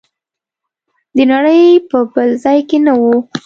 [1.15, 3.03] د نړۍ په بل ځای کې نه و.